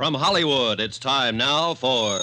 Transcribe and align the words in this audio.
From 0.00 0.14
Hollywood, 0.14 0.80
it's 0.80 0.98
time 0.98 1.36
now 1.36 1.74
for. 1.74 2.20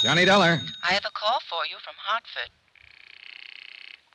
Johnny 0.00 0.24
Dollar. 0.24 0.62
I 0.82 0.92
have 0.96 1.04
a 1.04 1.12
call 1.12 1.40
for 1.44 1.68
you 1.68 1.76
from 1.84 1.92
Hartford. 2.00 2.48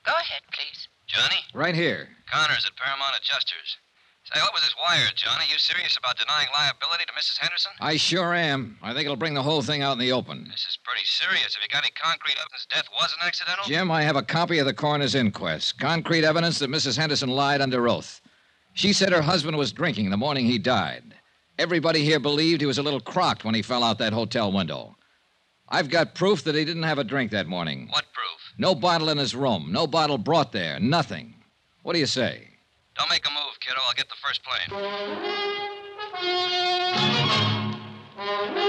Go 0.04 0.14
ahead, 0.14 0.42
please. 0.52 0.88
Johnny? 1.06 1.38
Right 1.54 1.76
here. 1.76 2.10
Connors 2.26 2.66
at 2.66 2.76
Paramount 2.76 3.14
Adjusters. 3.22 3.78
Say, 4.34 4.42
what 4.42 4.52
was 4.52 4.64
this 4.64 4.74
wire, 4.82 5.12
Johnny? 5.14 5.46
You 5.52 5.60
serious 5.60 5.96
about 5.96 6.18
denying 6.18 6.48
liability 6.56 7.04
to 7.06 7.14
Mrs. 7.14 7.38
Henderson? 7.38 7.72
I 7.82 7.98
sure 7.98 8.34
am. 8.34 8.80
I 8.82 8.96
think 8.96 9.06
it'll 9.06 9.16
bring 9.16 9.36
the 9.36 9.44
whole 9.44 9.62
thing 9.62 9.84
out 9.84 9.94
in 9.94 10.00
the 10.00 10.14
open. 10.14 10.48
This 10.50 10.66
is 10.68 10.80
pretty 10.84 11.06
serious. 11.06 11.54
Have 11.54 11.62
you 11.62 11.70
got 11.70 11.84
any 11.84 11.94
concrete 11.94 12.38
evidence 12.42 12.66
death 12.74 12.90
wasn't 13.00 13.22
accidental? 13.24 13.64
Jim, 13.68 13.92
I 13.92 14.02
have 14.02 14.16
a 14.16 14.24
copy 14.24 14.58
of 14.58 14.66
the 14.66 14.74
coroner's 14.74 15.14
inquest. 15.14 15.78
Concrete 15.78 16.24
evidence 16.24 16.58
that 16.58 16.72
Mrs. 16.72 16.98
Henderson 16.98 17.30
lied 17.30 17.62
under 17.62 17.88
oath. 17.88 18.22
She 18.74 18.92
said 18.92 19.14
her 19.14 19.22
husband 19.22 19.56
was 19.56 19.72
drinking 19.72 20.10
the 20.10 20.18
morning 20.18 20.48
he 20.48 20.58
died. 20.58 21.14
Everybody 21.60 22.04
here 22.04 22.20
believed 22.20 22.62
he 22.62 22.68
was 22.68 22.78
a 22.78 22.84
little 22.84 23.00
crocked 23.00 23.44
when 23.44 23.56
he 23.56 23.64
fell 23.64 23.84
out 23.84 23.98
that 23.98 24.14
hotel 24.14 24.52
window. 24.52 24.96
I've 25.68 25.90
got 25.90 26.14
proof 26.14 26.44
that 26.44 26.54
he 26.56 26.64
didn't 26.64 26.84
have 26.84 27.00
a 27.00 27.04
drink 27.04 27.32
that 27.32 27.48
morning. 27.48 27.88
What 27.90 28.06
proof? 28.14 28.54
No 28.58 28.76
bottle 28.76 29.10
in 29.10 29.18
his 29.18 29.36
room, 29.36 29.72
no 29.72 29.88
bottle 29.88 30.18
brought 30.18 30.52
there, 30.52 30.80
nothing. 30.80 31.34
What 31.82 31.94
do 31.94 32.00
you 32.00 32.06
say? 32.06 32.48
Don't 32.96 33.10
make 33.10 33.26
a 33.26 33.32
move, 33.32 33.60
kiddo. 33.60 33.80
I'll 33.88 33.94
get 33.94 34.08
the 34.08 34.16
first 34.22 34.42
plane. 34.44 34.68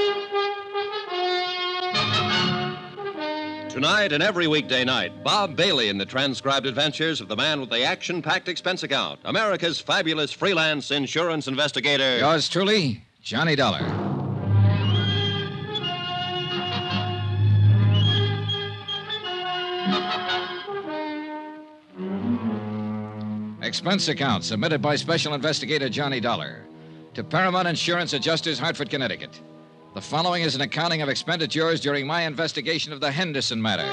Tonight 3.69 4.13
and 4.13 4.23
every 4.23 4.47
weekday 4.47 4.83
night, 4.83 5.23
Bob 5.23 5.55
Bailey 5.55 5.91
in 5.91 5.99
the 5.99 6.07
transcribed 6.07 6.65
adventures 6.65 7.21
of 7.21 7.29
the 7.29 7.37
man 7.37 7.61
with 7.61 7.69
the 7.69 7.83
action 7.83 8.23
packed 8.23 8.49
expense 8.49 8.83
account, 8.83 9.21
America's 9.25 9.79
fabulous 9.79 10.33
freelance 10.33 10.91
insurance 10.91 11.47
investigator. 11.47 12.19
Yours 12.19 12.49
truly, 12.49 13.05
Johnny 13.23 13.55
Dollar. 13.55 13.85
Expense 23.63 24.09
account 24.09 24.45
submitted 24.45 24.81
by 24.81 24.97
Special 24.97 25.35
Investigator 25.35 25.91
Johnny 25.91 26.21
Dollar 26.21 26.65
to 27.13 27.23
Paramount 27.23 27.69
Insurance 27.69 28.15
Adjusters, 28.15 28.59
Hartford, 28.59 28.89
Connecticut. 28.89 29.41
The 29.99 30.03
following 30.03 30.45
is 30.45 30.55
an 30.55 30.61
accounting 30.61 31.03
of 31.03 31.09
expenditures 31.09 31.81
during 31.81 32.07
my 32.07 32.23
investigation 32.23 32.93
of 32.93 33.01
the 33.01 33.11
Henderson 33.11 33.61
matter. 33.61 33.93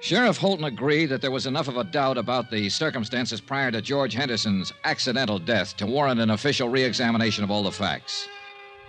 Sheriff 0.00 0.38
Holton 0.38 0.64
agreed 0.64 1.10
that 1.10 1.20
there 1.20 1.30
was 1.30 1.44
enough 1.44 1.68
of 1.68 1.76
a 1.76 1.84
doubt 1.84 2.16
about 2.16 2.50
the 2.50 2.70
circumstances 2.70 3.38
prior 3.38 3.70
to 3.70 3.82
George 3.82 4.14
Henderson's 4.14 4.72
accidental 4.84 5.38
death 5.38 5.76
to 5.76 5.84
warrant 5.84 6.22
an 6.22 6.30
official 6.30 6.70
re 6.70 6.82
examination 6.82 7.44
of 7.44 7.50
all 7.50 7.64
the 7.64 7.70
facts. 7.70 8.28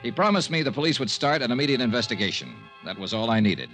He 0.02 0.10
promised 0.10 0.50
me 0.50 0.64
the 0.64 0.72
police 0.72 0.98
would 0.98 1.12
start 1.12 1.42
an 1.42 1.52
immediate 1.52 1.82
investigation. 1.82 2.56
That 2.86 2.98
was 2.98 3.14
all 3.14 3.30
I 3.30 3.42
needed. 3.42 3.70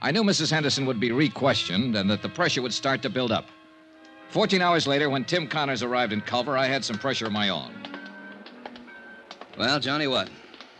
I 0.00 0.12
knew 0.12 0.22
Mrs. 0.22 0.50
Henderson 0.50 0.86
would 0.86 0.98
be 0.98 1.12
re 1.12 1.28
questioned 1.28 1.94
and 1.94 2.08
that 2.08 2.22
the 2.22 2.30
pressure 2.30 2.62
would 2.62 2.72
start 2.72 3.02
to 3.02 3.10
build 3.10 3.32
up. 3.32 3.50
Fourteen 4.30 4.62
hours 4.62 4.86
later, 4.86 5.10
when 5.10 5.26
Tim 5.26 5.46
Connors 5.46 5.82
arrived 5.82 6.14
in 6.14 6.22
Culver, 6.22 6.56
I 6.56 6.68
had 6.68 6.82
some 6.82 6.96
pressure 6.96 7.26
of 7.26 7.32
my 7.32 7.50
own. 7.50 7.74
Well, 9.58 9.80
Johnny, 9.80 10.06
what? 10.06 10.28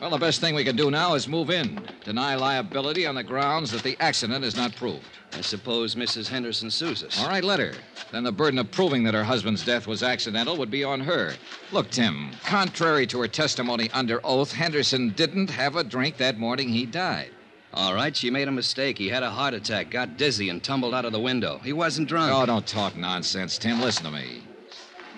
Well, 0.01 0.11
the 0.11 0.19
best 0.19 0.43
thing 0.43 0.55
we 0.55 0.65
can 0.65 0.77
do 0.77 0.91
now 0.91 1.15
is 1.15 1.27
move 1.27 1.49
in, 1.49 1.81
deny 2.05 2.35
liability 2.35 3.07
on 3.07 3.15
the 3.15 3.23
grounds 3.23 3.71
that 3.71 3.83
the 3.83 3.97
accident 3.99 4.45
is 4.45 4.55
not 4.55 4.77
proved. 4.77 5.07
I 5.33 5.41
suppose 5.41 5.95
Mrs. 5.95 6.29
Henderson 6.29 6.71
sues 6.71 7.03
us. 7.03 7.19
All 7.19 7.29
right, 7.29 7.43
let 7.43 7.59
her. 7.59 7.73
Then 8.13 8.23
the 8.23 8.31
burden 8.31 8.59
of 8.59 8.71
proving 8.71 9.05
that 9.05 9.15
her 9.15 9.25
husband's 9.25 9.65
death 9.65 9.87
was 9.87 10.03
accidental 10.03 10.59
would 10.59 10.71
be 10.71 10.85
on 10.85 11.01
her. 11.01 11.33
Look, 11.73 11.91
Tim, 11.91 12.31
contrary 12.45 13.07
to 13.07 13.21
her 13.21 13.29
testimony 13.29 13.91
under 13.93 14.21
oath, 14.23 14.53
Henderson 14.53 15.15
didn't 15.17 15.49
have 15.49 15.77
a 15.77 15.85
drink 15.85 16.19
that 16.19 16.39
morning 16.39 16.69
he 16.69 16.85
died. 16.85 17.31
All 17.73 17.95
right, 17.95 18.15
she 18.15 18.31
made 18.31 18.49
a 18.49 18.53
mistake. 18.53 18.99
He 18.99 19.09
had 19.09 19.23
a 19.23 19.31
heart 19.31 19.55
attack, 19.55 19.91
got 19.91 20.19
dizzy, 20.19 20.51
and 20.51 20.63
tumbled 20.63 20.95
out 20.95 21.07
of 21.07 21.13
the 21.13 21.21
window. 21.21 21.59
He 21.65 21.73
wasn't 21.73 22.09
drunk. 22.09 22.33
Oh, 22.35 22.45
don't 22.45 22.67
talk 22.67 22.97
nonsense, 22.97 23.57
Tim. 23.57 23.81
Listen 23.81 24.05
to 24.05 24.11
me. 24.11 24.46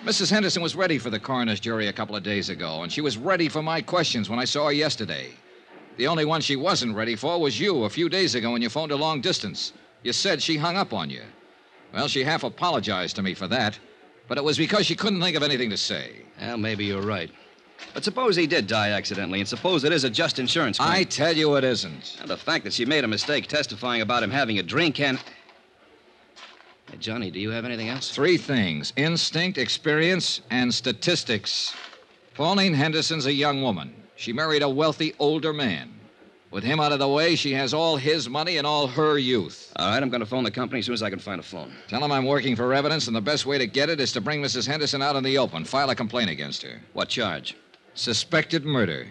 Mrs. 0.05 0.31
Henderson 0.31 0.63
was 0.63 0.77
ready 0.77 0.97
for 0.97 1.09
the 1.09 1.19
coroner's 1.19 1.59
jury 1.59 1.87
a 1.87 1.93
couple 1.93 2.15
of 2.15 2.23
days 2.23 2.49
ago, 2.49 2.83
and 2.83 2.91
she 2.91 3.01
was 3.01 3.17
ready 3.17 3.49
for 3.49 3.61
my 3.61 3.81
questions 3.81 4.29
when 4.29 4.39
I 4.39 4.45
saw 4.45 4.67
her 4.67 4.71
yesterday. 4.71 5.31
The 5.97 6.07
only 6.07 6.23
one 6.23 6.39
she 6.39 6.55
wasn't 6.55 6.95
ready 6.95 7.17
for 7.17 7.39
was 7.39 7.59
you 7.59 7.83
a 7.83 7.89
few 7.89 8.07
days 8.07 8.33
ago 8.33 8.51
when 8.51 8.61
you 8.61 8.69
phoned 8.69 8.91
her 8.91 8.97
long 8.97 9.19
distance. 9.19 9.73
You 10.03 10.13
said 10.13 10.41
she 10.41 10.55
hung 10.55 10.77
up 10.77 10.93
on 10.93 11.09
you. 11.09 11.23
Well, 11.93 12.07
she 12.07 12.23
half 12.23 12.43
apologized 12.43 13.17
to 13.17 13.21
me 13.21 13.33
for 13.33 13.47
that, 13.47 13.77
but 14.29 14.37
it 14.37 14.43
was 14.43 14.57
because 14.57 14.85
she 14.85 14.95
couldn't 14.95 15.21
think 15.21 15.35
of 15.35 15.43
anything 15.43 15.69
to 15.69 15.77
say. 15.77 16.21
Well, 16.39 16.57
maybe 16.57 16.85
you're 16.85 17.01
right. 17.01 17.29
But 17.93 18.05
suppose 18.05 18.37
he 18.37 18.47
did 18.47 18.67
die 18.67 18.91
accidentally, 18.91 19.39
and 19.39 19.49
suppose 19.49 19.83
it 19.83 19.91
is 19.91 20.05
a 20.05 20.09
just 20.09 20.39
insurance 20.39 20.77
claim. 20.77 20.91
I 20.91 21.03
tell 21.03 21.35
you 21.35 21.55
it 21.55 21.65
isn't. 21.65 22.17
And 22.21 22.29
the 22.29 22.37
fact 22.37 22.63
that 22.63 22.73
she 22.73 22.85
made 22.85 23.03
a 23.03 23.07
mistake 23.07 23.47
testifying 23.47 24.01
about 24.01 24.23
him 24.23 24.31
having 24.31 24.59
a 24.59 24.63
drink 24.63 25.01
and. 25.01 25.19
Hey, 26.91 26.97
Johnny, 26.97 27.29
do 27.29 27.39
you 27.39 27.51
have 27.51 27.65
anything 27.65 27.89
else? 27.89 28.09
Three 28.11 28.37
things 28.37 28.93
instinct, 28.95 29.57
experience, 29.57 30.41
and 30.49 30.73
statistics. 30.73 31.73
Pauline 32.33 32.73
Henderson's 32.73 33.25
a 33.25 33.33
young 33.33 33.61
woman. 33.61 33.93
She 34.15 34.33
married 34.33 34.63
a 34.63 34.69
wealthy 34.69 35.13
older 35.19 35.53
man. 35.53 35.93
With 36.51 36.63
him 36.63 36.79
out 36.79 36.91
of 36.91 36.97
the 36.97 37.07
way, 37.07 37.35
she 37.35 37.51
has 37.53 37.75
all 37.75 37.95
his 37.95 38.27
money 38.27 38.57
and 38.57 38.65
all 38.65 38.87
her 38.87 39.19
youth. 39.19 39.71
All 39.75 39.91
right, 39.91 40.01
I'm 40.01 40.09
going 40.09 40.21
to 40.21 40.25
phone 40.25 40.43
the 40.43 40.49
company 40.49 40.79
as 40.79 40.85
soon 40.85 40.93
as 40.93 41.03
I 41.03 41.11
can 41.11 41.19
find 41.19 41.39
a 41.39 41.43
phone. 41.43 41.71
Tell 41.87 42.03
him 42.03 42.11
I'm 42.11 42.25
working 42.25 42.55
for 42.55 42.73
evidence, 42.73 43.05
and 43.05 43.15
the 43.15 43.21
best 43.21 43.45
way 43.45 43.59
to 43.59 43.67
get 43.67 43.89
it 43.89 43.99
is 43.99 44.11
to 44.13 44.21
bring 44.21 44.41
Mrs. 44.41 44.65
Henderson 44.65 45.01
out 45.03 45.15
in 45.15 45.23
the 45.23 45.37
open. 45.37 45.63
File 45.63 45.91
a 45.91 45.95
complaint 45.95 46.31
against 46.31 46.63
her. 46.63 46.81
What 46.93 47.07
charge? 47.07 47.55
Suspected 47.93 48.65
murder. 48.65 49.07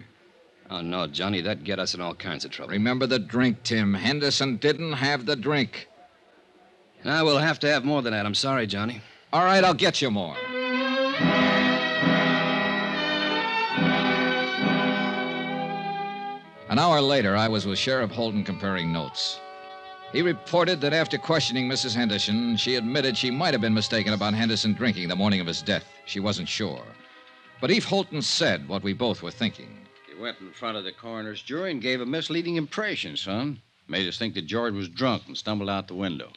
Oh, 0.69 0.81
no, 0.81 1.07
Johnny, 1.07 1.41
that'd 1.41 1.63
get 1.63 1.79
us 1.79 1.95
in 1.95 2.01
all 2.01 2.13
kinds 2.13 2.43
of 2.43 2.51
trouble. 2.51 2.73
Remember 2.73 3.07
the 3.07 3.19
drink, 3.19 3.63
Tim. 3.63 3.93
Henderson 3.93 4.57
didn't 4.57 4.93
have 4.93 5.25
the 5.25 5.35
drink. 5.35 5.87
Now, 7.03 7.23
we'll 7.23 7.37
have 7.37 7.59
to 7.59 7.69
have 7.69 7.85
more 7.85 8.01
than 8.01 8.13
that. 8.13 8.25
I'm 8.25 8.35
sorry, 8.35 8.67
Johnny. 8.67 9.01
All 9.31 9.45
right, 9.45 9.63
I'll 9.63 9.73
get 9.73 10.01
you 10.01 10.11
more. 10.11 10.35
An 16.69 16.77
hour 16.77 17.01
later, 17.01 17.35
I 17.35 17.47
was 17.47 17.65
with 17.65 17.79
Sheriff 17.79 18.11
Holton 18.11 18.43
comparing 18.43 18.91
notes. 18.91 19.39
He 20.11 20.21
reported 20.21 20.81
that 20.81 20.93
after 20.93 21.17
questioning 21.17 21.69
Mrs. 21.69 21.95
Henderson, 21.95 22.57
she 22.57 22.75
admitted 22.75 23.17
she 23.17 23.31
might 23.31 23.53
have 23.53 23.61
been 23.61 23.73
mistaken 23.73 24.13
about 24.13 24.33
Henderson 24.33 24.73
drinking 24.73 25.07
the 25.07 25.15
morning 25.15 25.39
of 25.39 25.47
his 25.47 25.61
death. 25.61 25.85
She 26.05 26.19
wasn't 26.19 26.49
sure. 26.49 26.83
But 27.61 27.71
Eve 27.71 27.85
Holton 27.85 28.21
said 28.21 28.67
what 28.67 28.83
we 28.83 28.93
both 28.93 29.21
were 29.21 29.31
thinking. 29.31 29.87
He 30.07 30.19
went 30.21 30.39
in 30.41 30.51
front 30.51 30.77
of 30.77 30.83
the 30.83 30.91
coroner's 30.91 31.41
jury 31.41 31.71
and 31.71 31.81
gave 31.81 32.01
a 32.01 32.05
misleading 32.05 32.55
impression, 32.55 33.17
son. 33.17 33.61
Made 33.87 34.07
us 34.07 34.17
think 34.17 34.33
that 34.35 34.47
George 34.47 34.73
was 34.73 34.89
drunk 34.89 35.23
and 35.27 35.37
stumbled 35.37 35.69
out 35.69 35.87
the 35.87 35.95
window. 35.95 36.31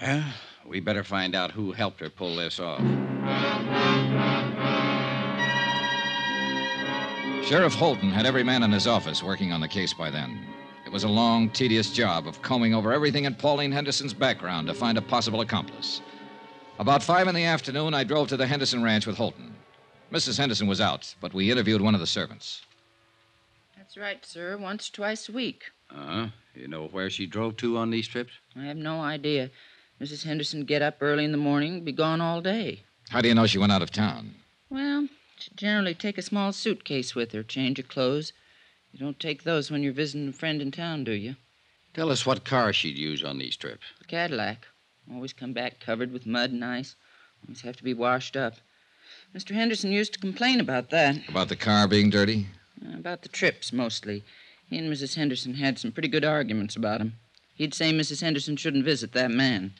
Well, 0.00 0.24
we 0.66 0.80
better 0.80 1.04
find 1.04 1.34
out 1.34 1.50
who 1.50 1.72
helped 1.72 2.00
her 2.00 2.08
pull 2.08 2.36
this 2.36 2.58
off. 2.58 2.80
Sheriff 7.44 7.74
Holton 7.74 8.10
had 8.10 8.26
every 8.26 8.44
man 8.44 8.62
in 8.62 8.70
his 8.70 8.86
office 8.86 9.22
working 9.22 9.52
on 9.52 9.60
the 9.60 9.68
case 9.68 9.92
by 9.92 10.10
then. 10.10 10.38
It 10.86 10.92
was 10.92 11.04
a 11.04 11.08
long, 11.08 11.50
tedious 11.50 11.92
job 11.92 12.26
of 12.26 12.40
combing 12.42 12.74
over 12.74 12.92
everything 12.92 13.24
in 13.24 13.34
Pauline 13.34 13.72
Henderson's 13.72 14.14
background 14.14 14.68
to 14.68 14.74
find 14.74 14.96
a 14.96 15.02
possible 15.02 15.40
accomplice. 15.40 16.00
About 16.78 17.02
five 17.02 17.28
in 17.28 17.34
the 17.34 17.44
afternoon, 17.44 17.92
I 17.92 18.04
drove 18.04 18.28
to 18.28 18.36
the 18.36 18.46
Henderson 18.46 18.82
ranch 18.82 19.06
with 19.06 19.16
Holton. 19.16 19.54
Mrs. 20.12 20.38
Henderson 20.38 20.66
was 20.66 20.80
out, 20.80 21.14
but 21.20 21.34
we 21.34 21.50
interviewed 21.50 21.80
one 21.80 21.94
of 21.94 22.00
the 22.00 22.06
servants. 22.06 22.62
That's 23.76 23.96
right, 23.96 24.24
sir. 24.24 24.56
Once, 24.56 24.88
twice 24.88 25.28
a 25.28 25.32
week. 25.32 25.64
Uh 25.90 26.06
huh. 26.06 26.26
You 26.54 26.68
know 26.68 26.86
where 26.86 27.10
she 27.10 27.26
drove 27.26 27.56
to 27.58 27.76
on 27.76 27.90
these 27.90 28.08
trips? 28.08 28.32
I 28.56 28.64
have 28.64 28.76
no 28.76 29.00
idea. 29.00 29.50
Mrs. 30.00 30.24
Henderson 30.24 30.64
get 30.64 30.80
up 30.80 30.96
early 31.02 31.24
in 31.24 31.32
the 31.32 31.36
morning, 31.38 31.84
be 31.84 31.92
gone 31.92 32.20
all 32.22 32.40
day. 32.40 32.84
How 33.10 33.20
do 33.20 33.28
you 33.28 33.34
know 33.34 33.46
she 33.46 33.58
went 33.58 33.72
out 33.72 33.82
of 33.82 33.90
town? 33.90 34.34
Well, 34.70 35.08
she 35.38 35.50
generally 35.54 35.94
take 35.94 36.16
a 36.16 36.22
small 36.22 36.52
suitcase 36.52 37.14
with 37.14 37.32
her, 37.32 37.42
change 37.42 37.76
her 37.76 37.82
clothes. 37.82 38.32
You 38.92 38.98
don't 38.98 39.20
take 39.20 39.42
those 39.44 39.70
when 39.70 39.82
you're 39.82 39.92
visiting 39.92 40.28
a 40.28 40.32
friend 40.32 40.62
in 40.62 40.70
town, 40.70 41.04
do 41.04 41.12
you? 41.12 41.36
Tell 41.92 42.10
us 42.10 42.24
what 42.24 42.44
car 42.44 42.72
she'd 42.72 42.96
use 42.96 43.22
on 43.22 43.38
these 43.38 43.56
trips. 43.56 43.84
A 44.00 44.04
Cadillac. 44.04 44.66
Always 45.12 45.32
come 45.34 45.52
back 45.52 45.80
covered 45.80 46.12
with 46.12 46.24
mud 46.26 46.50
and 46.50 46.64
ice. 46.64 46.94
Always 47.44 47.60
have 47.62 47.76
to 47.76 47.84
be 47.84 47.94
washed 47.94 48.36
up. 48.36 48.54
Mr. 49.34 49.54
Henderson 49.54 49.92
used 49.92 50.14
to 50.14 50.18
complain 50.18 50.60
about 50.60 50.90
that. 50.90 51.28
About 51.28 51.48
the 51.48 51.56
car 51.56 51.86
being 51.86 52.08
dirty? 52.10 52.46
Uh, 52.82 52.96
About 52.96 53.22
the 53.22 53.28
trips, 53.28 53.72
mostly. 53.72 54.24
He 54.68 54.78
and 54.78 54.90
Mrs. 54.90 55.16
Henderson 55.16 55.54
had 55.54 55.78
some 55.78 55.92
pretty 55.92 56.08
good 56.08 56.24
arguments 56.24 56.76
about 56.76 57.00
him. 57.00 57.14
He'd 57.54 57.74
say 57.74 57.92
Mrs. 57.92 58.22
Henderson 58.22 58.56
shouldn't 58.56 58.84
visit 58.84 59.12
that 59.12 59.30
man. 59.30 59.74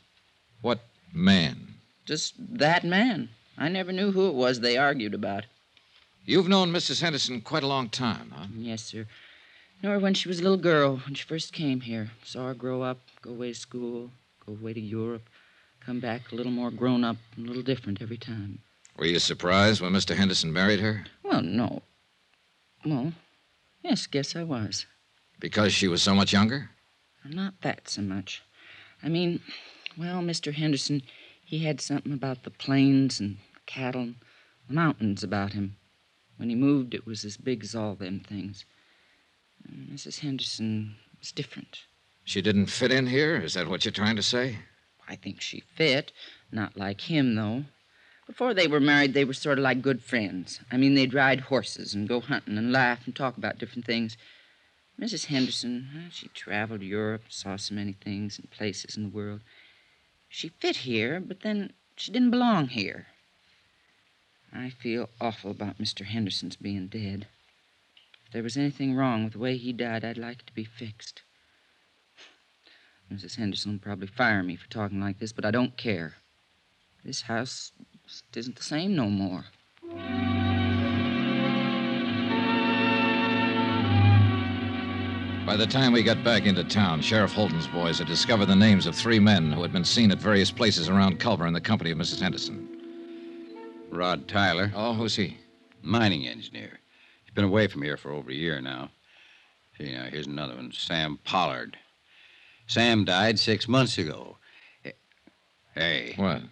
What 0.63 0.81
man? 1.13 1.75
Just 2.07 2.35
that 2.39 2.85
man. 2.85 3.29
I 3.57 3.69
never 3.69 3.93
knew 3.93 4.13
who 4.13 4.29
it 4.29 4.35
was 4.35 4.61
they 4.61 4.77
argued 4.77 5.15
about. 5.15 5.45
You've 6.25 6.49
known 6.49 6.73
Mrs. 6.73 7.03
Henderson 7.03 7.41
quite 7.41 7.63
a 7.63 7.67
long 7.67 7.89
time, 7.89 8.33
huh? 8.35 8.47
Yes, 8.57 8.83
sir. 8.83 9.07
Nor 9.83 9.99
when 9.99 10.15
she 10.15 10.29
was 10.29 10.41
a 10.41 10.43
little 10.43 10.59
girl, 10.59 10.99
when 11.05 11.15
she 11.15 11.25
first 11.25 11.53
came 11.53 11.81
here. 11.81 12.11
Saw 12.23 12.49
her 12.49 12.55
grow 12.55 12.83
up, 12.83 13.01
go 13.23 13.31
away 13.31 13.53
to 13.53 13.59
school, 13.59 14.11
go 14.45 14.53
away 14.53 14.75
to 14.75 14.81
Europe, 14.81 15.29
come 15.85 16.01
back 16.01 16.31
a 16.31 16.35
little 16.35 16.53
more 16.53 16.71
grown 16.71 17.05
up 17.05 17.17
and 17.37 17.47
a 17.47 17.49
little 17.49 17.63
different 17.63 18.03
every 18.03 18.19
time. 18.19 18.59
Were 18.97 19.07
you 19.07 19.19
surprised 19.19 19.81
when 19.81 19.93
Mr. 19.93 20.15
Henderson 20.15 20.53
married 20.53 20.81
her? 20.81 21.07
Well, 21.23 21.43
no. 21.43 21.83
Well, 22.85 23.13
yes, 23.83 24.07
guess 24.07 24.37
I 24.37 24.43
was. 24.43 24.87
Because 25.39 25.73
she 25.73 25.89
was 25.89 26.03
so 26.03 26.15
much 26.15 26.33
younger? 26.33 26.71
Not 27.25 27.55
that 27.63 27.89
so 27.89 28.03
much. 28.03 28.43
I 29.03 29.09
mean, 29.09 29.41
well, 29.97 30.21
Mr. 30.21 30.53
Henderson, 30.53 31.03
he 31.45 31.65
had 31.65 31.81
something 31.81 32.13
about 32.13 32.45
the 32.45 32.51
plains 32.51 33.21
and 33.21 33.39
cattle 33.67 34.03
and 34.03 34.17
the 34.69 34.75
mountains 34.75 35.23
about 35.23 35.53
him. 35.53 35.77
When 36.37 36.49
he 36.49 36.55
moved, 36.55 36.95
it 36.95 37.07
was 37.07 37.25
as 37.25 37.37
big 37.37 37.63
as 37.63 37.75
all 37.75 37.95
them 37.95 38.21
things. 38.21 38.65
And 39.69 39.89
Mrs. 39.89 40.21
Henderson 40.21 40.97
was 41.19 41.33
different. 41.33 41.81
She 42.25 42.41
didn't 42.41 42.67
fit 42.67 42.93
in 42.93 43.07
here? 43.07 43.37
Is 43.37 43.55
that 43.55 43.69
what 43.69 43.85
you're 43.85 43.93
trying 43.93 44.17
to 44.17 44.23
say? 44.23 44.59
I 45.09 45.17
think 45.17 45.41
she 45.41 45.65
fit. 45.75 46.13
Not 46.53 46.77
like 46.77 47.03
him, 47.03 47.35
though. 47.35 47.65
Before 48.27 48.55
they 48.55 48.69
were 48.69 48.81
married, 48.81 49.13
they 49.13 49.25
were 49.25 49.33
sort 49.33 49.59
of 49.59 49.65
like 49.65 49.83
good 49.83 50.03
friends. 50.03 50.61
I 50.71 50.77
mean, 50.77 50.95
they'd 50.95 51.13
ride 51.13 51.41
horses 51.41 51.95
and 51.95 52.09
go 52.09 52.21
hunting 52.21 52.57
and 52.57 52.71
laugh 52.71 53.05
and 53.05 53.15
talk 53.15 53.37
about 53.37 53.59
different 53.59 53.87
things. 53.87 54.17
Mrs. 55.01 55.27
Henderson, 55.27 56.09
she 56.13 56.29
traveled 56.29 56.83
Europe, 56.83 57.23
saw 57.29 57.57
so 57.57 57.75
many 57.75 57.93
things 57.93 58.39
and 58.39 58.51
places 58.51 58.97
in 58.97 59.03
the 59.03 59.09
world. 59.09 59.41
She 60.33 60.49
fit 60.49 60.77
here, 60.77 61.19
but 61.19 61.41
then 61.41 61.73
she 61.97 62.13
didn't 62.13 62.31
belong 62.31 62.69
here. 62.69 63.09
I 64.53 64.71
feel 64.71 65.11
awful 65.21 65.51
about 65.51 65.79
Mr. 65.79 66.07
Henderson's 66.07 66.55
being 66.55 66.87
dead. 66.87 67.27
If 68.27 68.33
there 68.33 68.43
was 68.45 68.57
anything 68.57 68.95
wrong 68.95 69.25
with 69.25 69.35
the 69.35 69.41
way 69.41 69.57
he 69.57 69.73
died, 69.73 70.05
I'd 70.05 70.17
like 70.17 70.41
it 70.41 70.47
to 70.47 70.55
be 70.55 70.65
fixed. 70.65 71.23
Mrs. 73.13 73.37
Henderson 73.37 73.73
will 73.73 73.81
probably 73.81 74.07
fire 74.07 74.45
me 74.45 74.55
for 74.55 74.69
talking 74.71 75.01
like 75.01 75.19
this, 75.19 75.33
but 75.33 75.45
I 75.45 75.51
don't 75.51 75.77
care. 75.77 76.15
This 77.05 77.23
house 77.23 77.73
isn't 78.35 78.57
the 78.57 78.63
same 78.63 78.95
no 78.95 79.11
more. 79.11 79.47
By 85.51 85.57
the 85.57 85.67
time 85.67 85.93
we 85.93 86.05
got 86.05 86.23
back 86.23 86.47
into 86.47 86.63
town, 86.63 87.01
Sheriff 87.01 87.33
Holton's 87.33 87.67
boys 87.67 87.99
had 87.99 88.07
discovered 88.07 88.47
the 88.47 88.55
names 88.55 88.87
of 88.87 88.95
three 88.95 89.19
men 89.19 89.51
who 89.51 89.63
had 89.63 89.73
been 89.73 89.85
seen 89.85 90.13
at 90.13 90.19
various 90.19 90.53
places 90.53 90.89
around 90.89 91.19
Culver 91.19 91.45
in 91.45 91.53
the 91.53 91.61
company 91.61 91.91
of 91.91 91.99
Mrs. 91.99 92.21
Henderson. 92.21 92.69
Rod 93.91 94.29
Tyler, 94.29 94.71
Oh, 94.77 94.95
who's 94.95 95.17
he? 95.17 95.39
mining 95.83 96.29
engineer. 96.29 96.79
He's 97.25 97.35
been 97.35 97.47
away 97.47 97.67
from 97.67 97.83
here 97.83 97.97
for 97.97 98.13
over 98.13 98.31
a 98.31 98.35
year 98.35 98.61
now. 98.61 98.93
See, 99.77 99.93
now, 99.93 100.05
here's 100.05 100.29
another 100.29 100.55
one 100.55 100.71
Sam 100.71 101.19
Pollard. 101.25 101.77
Sam 102.69 103.05
died 103.05 103.37
six 103.41 103.67
months 103.67 103.99
ago. 103.99 104.37
Hey, 105.75 106.13
What? 106.15 106.43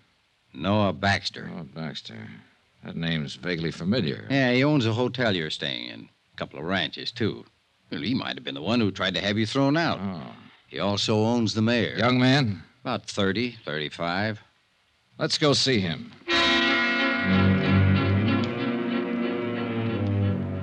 Noah 0.52 0.92
Baxter. 0.92 1.48
Oh, 1.56 1.62
Baxter. 1.62 2.28
That 2.82 2.96
name's 2.96 3.36
vaguely 3.36 3.70
familiar. 3.70 4.26
Yeah, 4.28 4.50
he 4.50 4.64
owns 4.64 4.86
a 4.86 4.92
hotel 4.92 5.36
you're 5.36 5.50
staying 5.50 5.88
in. 5.88 6.08
A 6.34 6.36
couple 6.36 6.58
of 6.58 6.64
ranches, 6.64 7.12
too. 7.12 7.44
Well, 7.90 8.02
he 8.02 8.14
might 8.14 8.37
have 8.37 8.44
been 8.44 8.55
the 8.55 8.62
one 8.62 8.81
who 8.81 8.90
tried 8.90 9.14
to 9.14 9.20
have 9.20 9.38
you 9.38 9.46
thrown 9.46 9.76
out. 9.76 9.99
Oh. 10.02 10.35
He 10.67 10.79
also 10.79 11.25
owns 11.25 11.55
the 11.55 11.62
mayor. 11.62 11.96
Young 11.96 12.19
man, 12.20 12.62
About 12.82 13.06
30, 13.06 13.56
35. 13.64 14.40
let's 15.19 15.38
go 15.38 15.52
see 15.55 15.81
him. 15.81 16.12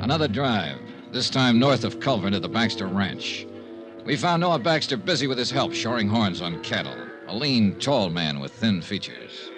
Another 0.02 0.28
drive, 0.28 0.80
this 1.12 1.30
time 1.32 1.58
north 1.58 1.84
of 1.84 2.00
Culver 2.00 2.30
to 2.30 2.40
the 2.40 2.48
Baxter 2.48 2.86
Ranch. 2.88 3.48
We 4.06 4.16
found 4.16 4.42
Noah 4.42 4.60
Baxter 4.60 4.98
busy 4.98 5.26
with 5.26 5.40
his 5.40 5.50
help 5.50 5.74
shoring 5.74 6.08
horns 6.08 6.42
on 6.42 6.62
cattle. 6.62 6.96
A 7.28 7.36
lean, 7.36 7.80
tall 7.80 8.12
man 8.12 8.40
with 8.40 8.52
thin 8.54 8.84
features. 8.84 9.50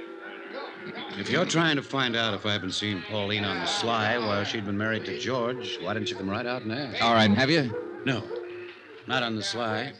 If 1.19 1.31
you're 1.31 1.45
trying 1.45 1.77
to 1.77 1.81
find 1.81 2.15
out 2.15 2.35
if 2.35 2.45
I've 2.45 2.61
been 2.61 2.71
seeing 2.71 3.01
Pauline 3.01 3.43
on 3.43 3.59
the 3.59 3.65
sly 3.65 4.19
while 4.19 4.43
she'd 4.43 4.67
been 4.67 4.77
married 4.77 5.03
to 5.05 5.17
George, 5.17 5.79
why 5.81 5.95
didn't 5.95 6.11
you 6.11 6.15
come 6.15 6.29
right 6.29 6.45
out 6.45 6.61
and 6.61 6.71
ask? 6.71 7.03
All 7.03 7.15
right, 7.15 7.31
have 7.31 7.49
you? 7.49 7.75
No, 8.05 8.23
not 9.07 9.23
on 9.23 9.35
the 9.35 9.41
sly. 9.41 9.93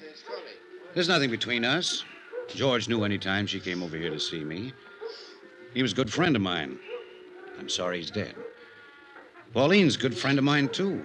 There's 0.93 1.07
nothing 1.09 1.31
between 1.31 1.65
us. 1.65 2.05
George 2.49 2.87
knew 2.87 3.03
any 3.03 3.17
time 3.17 3.47
she 3.47 3.59
came 3.59 3.81
over 3.81 3.97
here 3.97 4.11
to 4.11 4.19
see 4.19 4.43
me. 4.43 4.73
He 5.73 5.81
was 5.81 5.91
a 5.91 5.95
good 5.95 6.13
friend 6.13 6.35
of 6.35 6.43
mine. 6.43 6.77
I'm 7.57 7.67
sorry 7.67 7.97
he's 7.97 8.11
dead. 8.11 8.35
Pauline's 9.53 9.95
a 9.95 9.99
good 9.99 10.15
friend 10.15 10.37
of 10.37 10.43
mine, 10.43 10.69
too. 10.69 11.03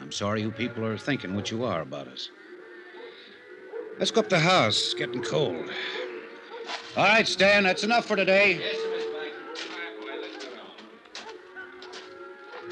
I'm 0.00 0.12
sorry 0.12 0.40
you 0.40 0.50
people 0.50 0.82
are 0.86 0.96
thinking 0.96 1.34
what 1.34 1.50
you 1.50 1.64
are 1.64 1.82
about 1.82 2.08
us. 2.08 2.30
Let's 3.98 4.10
go 4.10 4.22
up 4.22 4.30
the 4.30 4.38
house. 4.38 4.76
It's 4.76 4.94
getting 4.94 5.22
cold. 5.22 5.70
All 6.96 7.04
right, 7.04 7.28
Stan, 7.28 7.64
that's 7.64 7.84
enough 7.84 8.06
for 8.06 8.16
today. 8.16 8.89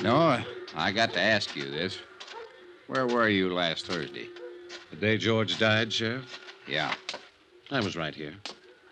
Noah, 0.03 0.45
I 0.77 0.93
got 0.93 1.13
to 1.15 1.21
ask 1.21 1.57
you 1.57 1.65
this. 1.71 1.99
Where 2.87 3.07
were 3.07 3.29
you 3.29 3.53
last 3.53 3.87
Thursday? 3.87 4.29
The 4.91 4.97
day 4.97 5.19
George 5.19 5.59
died, 5.59 5.93
Sheriff, 5.93 6.41
Yeah. 6.67 6.95
I 7.71 7.81
was 7.81 7.97
right 7.97 8.15
here. 8.15 8.35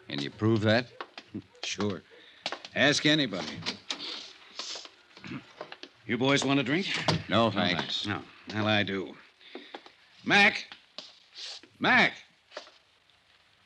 Can 0.08 0.20
you 0.20 0.30
prove 0.30 0.60
that? 0.62 0.86
Sure. 1.62 2.02
Ask 2.76 3.06
anybody. 3.06 3.58
You 6.06 6.16
boys 6.16 6.44
want 6.44 6.60
a 6.60 6.62
drink? 6.62 6.86
No, 7.28 7.50
thanks. 7.50 8.06
No. 8.06 8.20
Well, 8.54 8.68
I 8.68 8.84
do. 8.84 9.16
Mac! 10.24 10.66
Mac! 11.80 12.12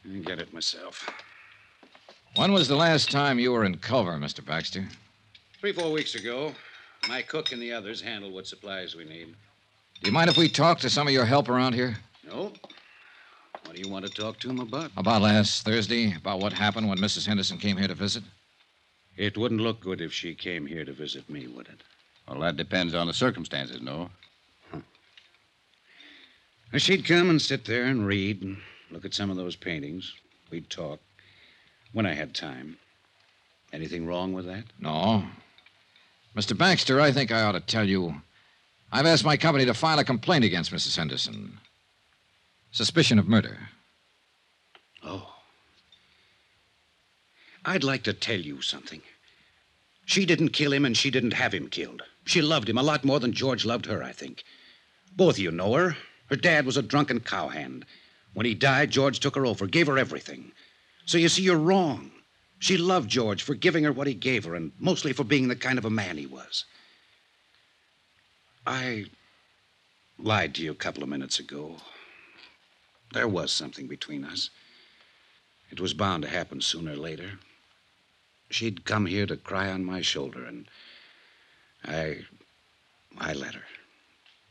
I 0.07 0.19
get 0.21 0.39
it 0.39 0.55
myself. 0.55 1.07
When 2.37 2.53
was 2.55 2.67
the 2.69 2.77
last 2.77 3.11
time 3.11 3.39
you 3.39 3.53
were 3.53 3.67
in 3.67 3.77
Culver, 3.77 4.13
Mr. 4.13 4.43
Baxter? 4.43 4.89
Three, 5.61 5.73
four 5.73 5.93
weeks 5.93 6.15
ago, 6.15 6.55
my 7.08 7.23
cook 7.23 7.52
and 7.52 7.61
the 7.61 7.73
others 7.73 8.00
handle 8.00 8.31
what 8.31 8.47
supplies 8.47 8.94
we 8.94 9.05
need. 9.05 9.35
Do 10.02 10.08
you 10.08 10.12
mind 10.12 10.31
if 10.31 10.37
we 10.37 10.49
talk 10.49 10.81
to 10.81 10.91
some 10.91 11.06
of 11.06 11.12
your 11.12 11.25
help 11.25 11.49
around 11.49 11.75
here? 11.75 11.97
No? 12.26 12.52
What 13.64 13.76
do 13.76 13.81
you 13.81 13.88
want 13.88 14.06
to 14.06 14.12
talk 14.12 14.38
to 14.41 14.50
him 14.50 14.61
about? 14.61 14.91
About 14.97 15.23
last 15.23 15.64
Thursday, 15.64 16.14
about 16.17 16.41
what 16.41 16.52
happened 16.52 16.88
when 16.88 16.99
Mrs. 16.99 17.26
Henderson 17.26 17.58
came 17.58 17.76
here 17.76 17.88
to 17.88 17.94
visit? 17.94 18.25
It 19.17 19.37
wouldn't 19.37 19.61
look 19.61 19.81
good 19.81 20.00
if 20.00 20.12
she 20.12 20.35
came 20.35 20.67
here 20.67 20.85
to 20.85 20.93
visit 20.93 21.29
me, 21.29 21.47
would 21.47 21.69
it? 21.69 21.82
Well, 22.26 22.41
that 22.41 22.56
depends 22.56 22.94
on 22.94 23.06
the 23.06 23.12
circumstances, 23.12 23.81
Noah. 23.82 24.11
Now, 26.73 26.79
She'd 26.79 27.05
come 27.05 27.31
and 27.31 27.43
sit 27.43 27.64
there 27.64 27.85
and 27.85 28.06
read 28.06 28.43
and 28.43 28.58
look 28.91 29.05
at 29.05 29.14
some 29.14 29.31
of 29.31 29.37
those 29.37 29.56
paintings. 29.56 30.14
We'd 30.50 30.70
talk 30.70 31.00
when 31.93 32.06
I 32.06 32.14
had 32.14 32.35
time. 32.35 32.76
Anything 33.73 34.06
wrong 34.06 34.32
with 34.32 34.46
that? 34.46 34.64
No. 34.79 35.25
Mr. 36.37 36.56
Baxter, 36.56 37.01
I 37.01 37.10
think 37.10 37.32
I 37.32 37.43
ought 37.43 37.53
to 37.53 37.60
tell 37.60 37.89
you. 37.89 38.22
I've 38.93 39.06
asked 39.06 39.25
my 39.25 39.37
company 39.37 39.65
to 39.67 39.75
file 39.75 39.99
a 39.99 40.05
complaint 40.05 40.44
against 40.44 40.72
Mrs. 40.72 40.96
Henderson. 40.96 41.58
Suspicion 42.70 43.19
of 43.19 43.29
murder. 43.29 43.58
Oh. 45.03 45.34
I'd 47.65 47.84
like 47.84 48.05
to 48.05 48.13
tell 48.13 48.39
you 48.39 48.63
something. 48.63 49.03
She 50.06 50.25
didn't 50.25 50.51
kill 50.51 50.72
him 50.72 50.84
and 50.84 50.96
she 50.96 51.10
didn't 51.10 51.32
have 51.32 51.55
him 51.55 51.69
killed. 51.69 52.03
She 52.25 52.43
loved 52.43 52.69
him 52.69 52.79
a 52.79 52.82
lot 52.82 53.05
more 53.05 53.20
than 53.20 53.32
George 53.32 53.65
loved 53.65 53.87
her, 53.87 54.03
I 54.03 54.13
think. 54.13 54.44
Both 55.17 55.34
of 55.34 55.41
you 55.41 55.51
know 55.51 55.75
her. 55.75 55.96
Her 56.27 56.37
dad 56.37 56.65
was 56.65 56.77
a 56.77 56.82
drunken 56.82 57.20
cowhand. 57.20 57.84
When 58.34 58.46
he 58.46 58.55
died, 58.55 58.91
George 58.91 59.19
took 59.19 59.34
her 59.34 59.46
over, 59.46 59.67
gave 59.67 59.89
her 59.89 59.99
everything. 59.99 60.53
So 61.06 61.19
you 61.19 61.29
see, 61.29 61.43
you're 61.43 61.56
wrong. 61.56 62.13
She 62.60 62.76
loved 62.76 63.08
George 63.10 63.43
for 63.43 63.55
giving 63.55 63.84
her 63.84 63.93
what 63.93 64.06
he 64.06 64.14
gave 64.14 64.44
her, 64.44 64.55
and 64.55 64.72
mostly 64.79 65.14
for 65.14 65.24
being 65.24 65.48
the 65.48 65.56
kind 65.56 65.79
of 65.79 65.86
a 65.86 65.90
man 65.90 66.19
he 66.19 66.26
was. 66.26 66.67
I 68.67 69.06
lied 70.19 70.55
to 70.55 70.62
you 70.62 70.70
a 70.70 70.74
couple 70.76 71.02
of 71.02 71.08
minutes 71.08 71.38
ago. 71.38 71.79
There 73.12 73.26
was 73.26 73.50
something 73.50 73.88
between 73.88 74.24
us. 74.24 74.50
It 75.70 75.81
was 75.81 75.94
bound 75.94 76.22
to 76.22 76.29
happen 76.29 76.60
sooner 76.60 76.93
or 76.93 76.96
later. 76.96 77.38
She'd 78.50 78.84
come 78.84 79.06
here 79.06 79.26
to 79.26 79.38
cry 79.38 79.70
on 79.70 79.84
my 79.84 80.02
shoulder, 80.02 80.44
and 80.44 80.69
I. 81.82 82.26
I 83.19 83.32
let 83.32 83.55
her 83.55 83.64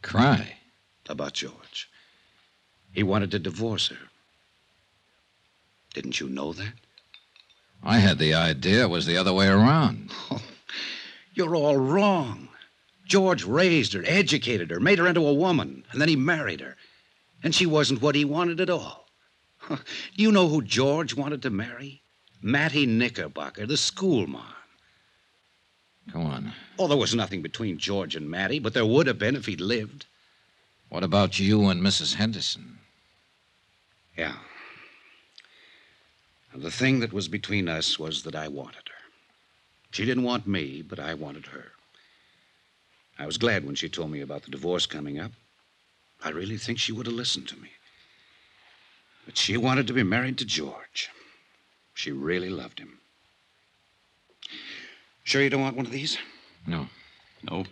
Cry. 0.01 0.57
about 1.07 1.33
George. 1.33 1.89
He 2.91 3.03
wanted 3.03 3.31
to 3.31 3.39
divorce 3.39 3.87
her. 3.87 4.09
Didn't 5.93 6.19
you 6.19 6.27
know 6.27 6.53
that? 6.53 6.73
I 7.83 8.00
had 8.00 8.17
the 8.17 8.33
idea 8.33 8.83
it 8.83 8.89
was 8.89 9.05
the 9.05 9.17
other 9.17 9.33
way 9.33 9.48
around. 9.48 10.12
You're 11.33 11.55
all 11.55 11.77
wrong. 11.77 12.50
George 13.05 13.43
raised 13.43 13.93
her, 13.93 14.03
educated 14.05 14.69
her, 14.69 14.79
made 14.79 15.00
her 15.00 15.07
into 15.07 15.25
a 15.25 15.33
woman, 15.33 15.83
and 15.91 16.00
then 16.00 16.09
he 16.09 16.15
married 16.15 16.59
her. 16.59 16.75
And 17.41 17.55
she 17.55 17.65
wasn't 17.65 18.01
what 18.01 18.15
he 18.15 18.25
wanted 18.25 18.59
at 18.62 18.69
all. 18.69 19.07
You 20.15 20.31
know 20.31 20.48
who 20.48 20.62
George 20.62 21.13
wanted 21.13 21.41
to 21.43 21.50
marry? 21.50 22.01
Mattie 22.41 22.86
Knickerbocker, 22.86 23.65
the 23.65 23.77
schoolmarm. 23.77 24.45
Go 26.12 26.21
on. 26.21 26.53
Oh, 26.77 26.88
there 26.88 26.98
was 26.98 27.13
nothing 27.13 27.41
between 27.41 27.77
George 27.77 28.15
and 28.15 28.29
Mattie, 28.29 28.59
but 28.59 28.74
there 28.74 28.86
would 28.86 29.07
have 29.07 29.19
been 29.19 29.36
if 29.36 29.45
he'd 29.45 29.62
lived. 29.62 30.05
What 30.89 31.03
about 31.03 31.39
you 31.39 31.67
and 31.67 31.81
Mrs. 31.81 32.15
Henderson? 32.15 32.79
Yeah. 34.17 34.36
The 36.56 36.72
thing 36.72 37.00
that 37.00 37.13
was 37.13 37.27
between 37.27 37.68
us 37.70 38.00
was 38.00 38.24
that 38.24 38.36
I 38.36 38.48
wanted 38.48 38.88
her. 38.88 39.12
She 39.91 40.06
didn't 40.06 40.24
want 40.24 40.48
me, 40.48 40.82
but 40.82 41.00
I 41.00 41.13
wanted 41.13 41.46
her. 41.48 41.72
I 43.18 43.25
was 43.25 43.38
glad 43.38 43.65
when 43.65 43.75
she 43.75 43.89
told 43.89 44.12
me 44.12 44.22
about 44.22 44.44
the 44.44 44.51
divorce 44.51 44.86
coming 44.86 45.20
up. 45.20 45.32
I 46.24 46.29
really 46.29 46.58
think 46.58 46.79
she 46.79 46.91
would 46.91 47.06
have 47.06 47.15
listened 47.15 47.48
to 47.50 47.58
me. 47.58 47.70
But 49.25 49.38
she 49.38 49.58
wanted 49.58 49.88
to 49.88 49.94
be 49.94 50.03
married 50.03 50.38
to 50.39 50.46
George. 50.46 51.10
She 51.94 52.12
really 52.12 52.50
loved 52.50 52.79
him. 52.79 53.00
Sure 55.24 55.41
you 55.41 55.50
don't 55.50 55.62
want 55.62 55.75
one 55.75 55.86
of 55.86 55.91
these? 55.91 56.18
No. 56.65 56.88
No. 57.44 57.65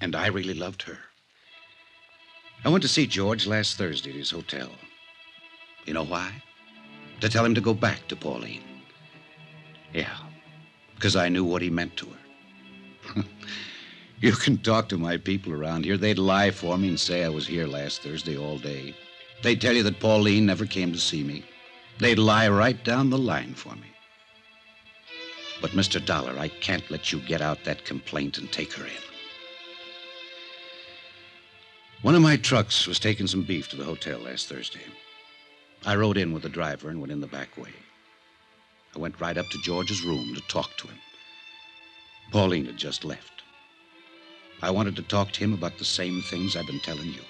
And 0.00 0.14
I 0.14 0.28
really 0.28 0.54
loved 0.54 0.82
her. 0.82 0.98
I 2.66 2.68
went 2.68 2.82
to 2.82 2.88
see 2.88 3.06
George 3.06 3.46
last 3.46 3.78
Thursday 3.78 4.10
at 4.10 4.16
his 4.16 4.32
hotel. 4.32 4.72
You 5.84 5.94
know 5.94 6.04
why? 6.04 6.32
To 7.20 7.28
tell 7.28 7.44
him 7.44 7.54
to 7.54 7.60
go 7.60 7.72
back 7.72 8.08
to 8.08 8.16
Pauline. 8.16 8.64
Yeah, 9.94 10.16
because 10.96 11.14
I 11.14 11.28
knew 11.28 11.44
what 11.44 11.62
he 11.62 11.70
meant 11.70 11.96
to 11.98 12.06
her. 12.06 13.24
you 14.20 14.32
can 14.32 14.58
talk 14.58 14.88
to 14.88 14.98
my 14.98 15.16
people 15.16 15.52
around 15.52 15.84
here. 15.84 15.96
They'd 15.96 16.18
lie 16.18 16.50
for 16.50 16.76
me 16.76 16.88
and 16.88 16.98
say 16.98 17.22
I 17.22 17.28
was 17.28 17.46
here 17.46 17.68
last 17.68 18.02
Thursday 18.02 18.36
all 18.36 18.58
day. 18.58 18.96
They'd 19.44 19.60
tell 19.60 19.76
you 19.76 19.84
that 19.84 20.00
Pauline 20.00 20.46
never 20.46 20.66
came 20.66 20.92
to 20.92 20.98
see 20.98 21.22
me. 21.22 21.44
They'd 22.00 22.18
lie 22.18 22.48
right 22.48 22.82
down 22.82 23.10
the 23.10 23.18
line 23.18 23.54
for 23.54 23.76
me. 23.76 23.92
But, 25.62 25.70
Mr. 25.70 26.04
Dollar, 26.04 26.36
I 26.36 26.48
can't 26.48 26.90
let 26.90 27.12
you 27.12 27.20
get 27.20 27.40
out 27.40 27.62
that 27.62 27.84
complaint 27.84 28.38
and 28.38 28.50
take 28.50 28.72
her 28.72 28.84
in. 28.84 29.05
One 32.06 32.14
of 32.14 32.22
my 32.22 32.36
trucks 32.36 32.86
was 32.86 33.00
taking 33.00 33.26
some 33.26 33.42
beef 33.42 33.68
to 33.70 33.76
the 33.76 33.82
hotel 33.82 34.20
last 34.20 34.46
Thursday. 34.48 34.78
I 35.84 35.96
rode 35.96 36.16
in 36.16 36.32
with 36.32 36.44
the 36.44 36.48
driver 36.48 36.88
and 36.88 37.00
went 37.00 37.10
in 37.10 37.20
the 37.20 37.26
back 37.26 37.58
way. 37.58 37.72
I 38.94 39.00
went 39.00 39.20
right 39.20 39.36
up 39.36 39.48
to 39.48 39.62
George's 39.64 40.04
room 40.04 40.32
to 40.36 40.40
talk 40.42 40.76
to 40.76 40.86
him. 40.86 41.00
Pauline 42.30 42.66
had 42.66 42.76
just 42.76 43.04
left. 43.04 43.42
I 44.62 44.70
wanted 44.70 44.94
to 44.94 45.02
talk 45.02 45.32
to 45.32 45.40
him 45.40 45.52
about 45.52 45.78
the 45.78 45.84
same 45.84 46.22
things 46.22 46.54
I've 46.54 46.68
been 46.68 46.78
telling 46.78 47.08
you. 47.08 47.22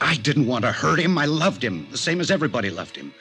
I 0.00 0.16
didn't 0.16 0.46
want 0.46 0.64
to 0.64 0.72
hurt 0.72 1.00
him. 1.00 1.18
I 1.18 1.26
loved 1.26 1.62
him, 1.62 1.86
the 1.90 1.98
same 1.98 2.18
as 2.18 2.30
everybody 2.30 2.70
loved 2.70 2.96
him. 2.96 3.12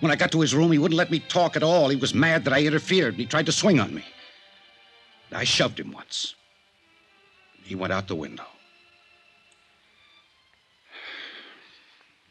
When 0.00 0.10
I 0.10 0.16
got 0.16 0.32
to 0.32 0.40
his 0.40 0.54
room, 0.54 0.72
he 0.72 0.78
wouldn't 0.78 0.96
let 0.96 1.10
me 1.10 1.18
talk 1.18 1.56
at 1.56 1.62
all. 1.62 1.90
He 1.90 1.96
was 1.96 2.14
mad 2.14 2.42
that 2.44 2.54
I 2.54 2.64
interfered, 2.64 3.12
and 3.12 3.20
he 3.20 3.26
tried 3.26 3.44
to 3.44 3.52
swing 3.52 3.80
on 3.80 3.94
me. 3.94 4.04
I 5.30 5.44
shoved 5.44 5.78
him 5.78 5.92
once. 5.92 6.36
He 7.66 7.74
went 7.74 7.92
out 7.92 8.06
the 8.06 8.14
window. 8.14 8.46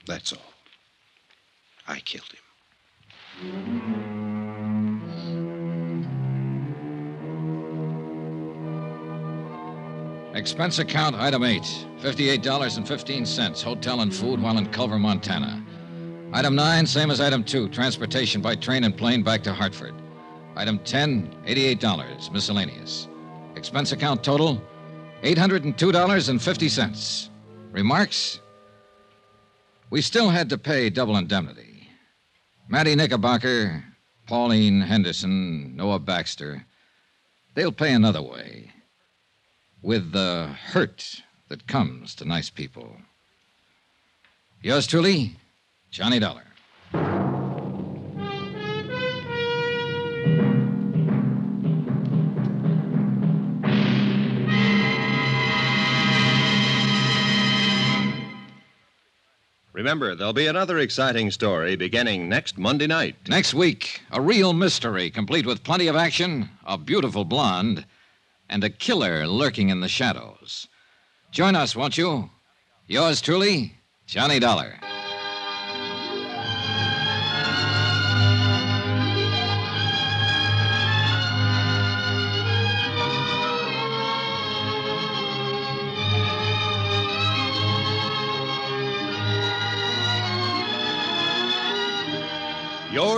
That's 0.07 0.31
all. 0.31 0.39
I 1.89 1.99
killed 1.99 2.31
him. 2.31 2.39
Expense 10.33 10.79
account 10.79 11.17
item 11.17 11.43
8 11.43 11.61
$58.15, 12.01 13.61
hotel 13.61 14.01
and 14.01 14.15
food 14.15 14.41
while 14.41 14.57
in 14.57 14.71
Culver, 14.71 14.97
Montana. 14.97 15.61
Item 16.31 16.55
9, 16.55 16.85
same 16.85 17.11
as 17.11 17.19
item 17.19 17.43
2, 17.43 17.67
transportation 17.69 18.41
by 18.41 18.55
train 18.55 18.85
and 18.85 18.95
plane 18.95 19.21
back 19.21 19.43
to 19.43 19.53
Hartford. 19.53 19.95
Item 20.55 20.79
10, 20.79 21.43
$88, 21.45 22.31
miscellaneous. 22.31 23.09
Expense 23.55 23.91
account 23.91 24.23
total 24.23 24.61
$802.50. 25.25 27.29
Remarks? 27.71 28.39
We 29.89 30.01
still 30.01 30.29
had 30.29 30.49
to 30.49 30.57
pay 30.57 30.89
double 30.91 31.17
indemnity. 31.17 31.89
Mattie 32.69 32.95
Knickerbocker, 32.95 33.83
Pauline 34.27 34.81
Henderson, 34.81 35.75
Noah 35.75 35.97
Baxter, 35.97 36.63
they'll 37.55 37.71
pay 37.71 37.93
another 37.93 38.21
way 38.21 38.71
with 39.81 40.11
the 40.11 40.55
hurt 40.67 41.23
that 41.49 41.67
comes 41.67 42.13
to 42.15 42.25
nice 42.25 42.51
people. 42.51 42.95
Yours 44.61 44.85
truly, 44.85 45.35
Johnny 45.89 46.19
Dollar. 46.19 46.43
Remember, 59.85 60.15
there'll 60.15 60.33
be 60.33 60.47
another 60.47 60.79
exciting 60.79 61.29
story 61.29 61.75
beginning 61.75 62.27
next 62.27 62.57
Monday 62.57 62.87
night. 62.87 63.17
Next 63.27 63.53
week, 63.53 64.01
a 64.09 64.19
real 64.19 64.51
mystery, 64.51 65.11
complete 65.11 65.45
with 65.45 65.63
plenty 65.63 65.85
of 65.85 65.95
action, 65.95 66.49
a 66.65 66.75
beautiful 66.75 67.23
blonde, 67.23 67.85
and 68.49 68.63
a 68.63 68.69
killer 68.71 69.27
lurking 69.27 69.69
in 69.69 69.81
the 69.81 69.87
shadows. 69.87 70.67
Join 71.31 71.55
us, 71.55 71.75
won't 71.75 71.99
you? 71.99 72.31
Yours 72.87 73.21
truly, 73.21 73.75
Johnny 74.07 74.39
Dollar. 74.39 74.79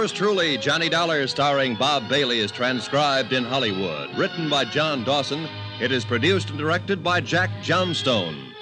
Yours 0.08 0.18
truly, 0.18 0.58
Johnny 0.58 0.88
Dollar, 0.88 1.28
starring 1.28 1.76
Bob 1.76 2.08
Bailey, 2.08 2.40
is 2.40 2.50
transcribed 2.50 3.34
in 3.34 3.44
Hollywood. 3.44 4.18
Written 4.18 4.50
by 4.50 4.64
John 4.64 5.04
Dawson, 5.04 5.50
it 5.82 5.92
is 5.92 6.06
produced 6.06 6.50
and 6.50 6.58
directed 6.58 7.04
by 7.04 7.20
Jack 7.20 7.50
Johnstone. 7.62 8.54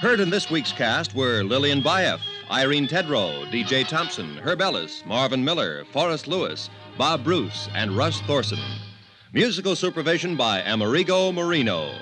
Heard 0.00 0.20
in 0.20 0.30
this 0.30 0.50
week's 0.50 0.72
cast 0.72 1.14
were 1.14 1.44
Lillian 1.44 1.82
Buyeff, 1.82 2.20
Irene 2.50 2.88
Tedrow, 2.88 3.50
D.J. 3.50 3.84
Thompson, 3.84 4.38
Herb 4.38 4.62
Ellis, 4.62 5.02
Marvin 5.04 5.44
Miller, 5.44 5.84
Forrest 5.92 6.28
Lewis, 6.28 6.70
Bob 6.96 7.22
Bruce, 7.22 7.68
and 7.74 7.94
Russ 7.94 8.22
Thorson. 8.22 8.58
Musical 9.34 9.76
supervision 9.76 10.34
by 10.34 10.62
Amerigo 10.62 11.30
Marino. 11.30 11.92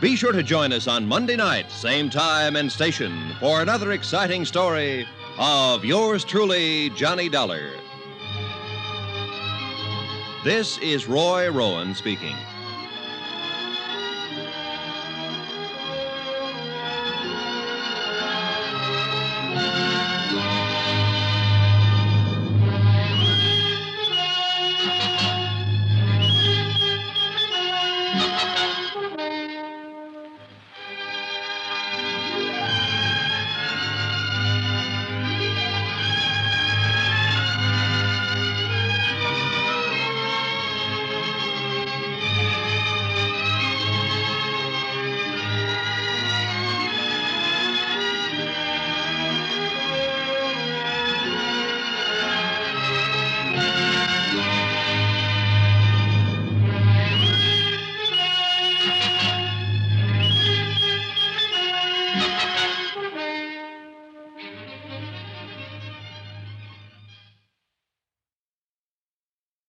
Be 0.00 0.16
sure 0.16 0.32
to 0.32 0.42
join 0.42 0.72
us 0.72 0.88
on 0.88 1.04
Monday 1.04 1.36
night, 1.36 1.70
same 1.70 2.08
time 2.08 2.56
and 2.56 2.72
station, 2.72 3.34
for 3.38 3.60
another 3.60 3.92
exciting 3.92 4.46
story 4.46 5.06
of 5.38 5.84
yours 5.84 6.24
truly, 6.24 6.88
Johnny 6.96 7.28
Dollar. 7.28 7.68
This 10.48 10.78
is 10.78 11.06
Roy 11.06 11.50
Rowan 11.50 11.94
speaking. 11.94 12.34